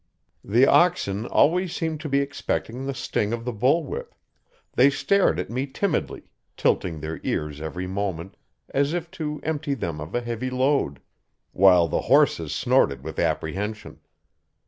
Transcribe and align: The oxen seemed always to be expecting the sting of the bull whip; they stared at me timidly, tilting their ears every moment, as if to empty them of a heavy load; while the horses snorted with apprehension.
The 0.43 0.65
oxen 0.65 1.25
seemed 1.25 1.31
always 1.31 1.75
to 1.77 2.09
be 2.09 2.21
expecting 2.21 2.87
the 2.87 2.93
sting 2.95 3.33
of 3.33 3.45
the 3.45 3.53
bull 3.53 3.83
whip; 3.83 4.15
they 4.73 4.89
stared 4.89 5.39
at 5.39 5.51
me 5.51 5.67
timidly, 5.67 6.23
tilting 6.57 6.99
their 7.01 7.19
ears 7.23 7.61
every 7.61 7.85
moment, 7.85 8.35
as 8.71 8.93
if 8.95 9.11
to 9.11 9.39
empty 9.43 9.75
them 9.75 10.01
of 10.01 10.15
a 10.15 10.21
heavy 10.21 10.49
load; 10.49 11.01
while 11.51 11.87
the 11.87 12.01
horses 12.01 12.51
snorted 12.51 13.03
with 13.03 13.19
apprehension. 13.19 13.99